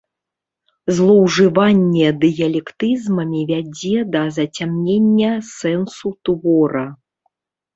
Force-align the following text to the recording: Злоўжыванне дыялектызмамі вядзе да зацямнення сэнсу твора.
Злоўжыванне 0.99 2.07
дыялектызмамі 2.23 3.41
вядзе 3.51 3.93
да 4.17 4.21
зацямнення 4.39 5.31
сэнсу 5.59 6.07
твора. 6.27 6.87